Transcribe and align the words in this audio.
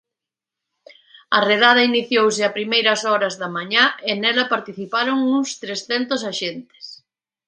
A 1.37 1.39
redada 1.49 1.87
iniciouse 1.91 2.41
a 2.45 2.55
primeiras 2.57 3.01
horas 3.09 3.33
da 3.41 3.49
mañá 3.57 3.85
e 4.09 4.11
nela 4.21 4.51
participaron 4.53 5.17
uns 5.35 5.49
trescentos 5.63 6.21
axentes. 6.31 6.83